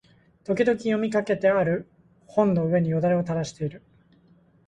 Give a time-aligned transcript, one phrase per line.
[0.45, 1.87] 時々読みかけてある
[2.25, 3.83] 本の上に涎をたらしている